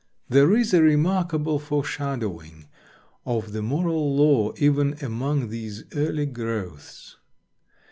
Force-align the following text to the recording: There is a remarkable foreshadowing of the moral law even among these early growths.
There 0.29 0.55
is 0.57 0.73
a 0.73 0.81
remarkable 0.81 1.59
foreshadowing 1.59 2.65
of 3.23 3.51
the 3.51 3.61
moral 3.61 4.15
law 4.15 4.51
even 4.57 4.93
among 4.99 5.49
these 5.49 5.83
early 5.93 6.25
growths. 6.25 7.17